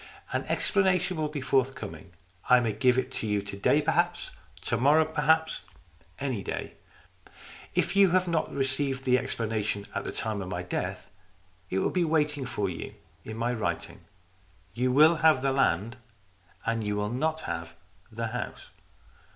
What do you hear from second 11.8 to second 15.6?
be waiting for you in my writing. You will have the